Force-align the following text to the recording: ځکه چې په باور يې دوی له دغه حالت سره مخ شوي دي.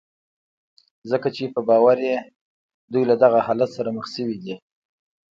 ځکه 1.11 1.27
چې 1.35 1.43
په 1.53 1.61
باور 1.69 1.97
يې 2.07 2.17
دوی 2.91 3.03
له 3.09 3.15
دغه 3.23 3.39
حالت 3.47 3.69
سره 3.77 3.89
مخ 3.97 4.05
شوي 4.15 4.37
دي. 4.43 4.55